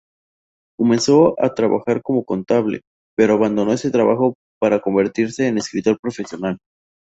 Comenzó 0.79 1.35
a 1.39 1.53
trabajar 1.53 2.01
como 2.01 2.25
contable, 2.25 2.81
pero 3.15 3.35
abandonó 3.35 3.71
este 3.71 3.91
trabajo 3.91 4.33
para 4.59 4.79
convertirse 4.81 5.45
en 5.47 5.59
escritor 5.59 5.99
profesional. 6.01 6.57